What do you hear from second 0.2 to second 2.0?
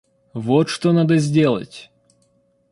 Вот что надо сделать!